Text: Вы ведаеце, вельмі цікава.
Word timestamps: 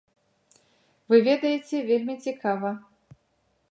Вы 1.13 1.21
ведаеце, 1.29 1.85
вельмі 1.93 2.19
цікава. 2.29 2.77